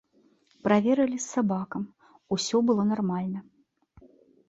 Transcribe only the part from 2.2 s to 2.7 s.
усё